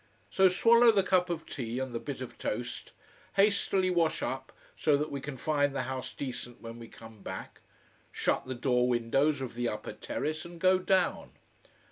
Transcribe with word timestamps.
So 0.31 0.49
swallow 0.49 0.91
the 0.91 1.03
cup 1.03 1.29
of 1.29 1.45
tea 1.45 1.77
and 1.77 1.93
the 1.93 1.99
bit 1.99 2.21
of 2.21 2.39
toast. 2.39 2.91
Hastily 3.35 3.91
wash 3.91 4.23
up, 4.23 4.51
so 4.75 4.97
that 4.97 5.11
we 5.11 5.21
can 5.21 5.37
find 5.37 5.75
the 5.75 5.83
house 5.83 6.11
decent 6.11 6.59
when 6.59 6.79
we 6.79 6.87
come 6.87 7.21
back. 7.21 7.61
Shut 8.11 8.47
the 8.47 8.55
door 8.55 8.87
windows 8.89 9.41
of 9.41 9.53
the 9.53 9.69
upper 9.69 9.93
terrace 9.93 10.43
and 10.43 10.59
go 10.59 10.79
down. 10.79 11.33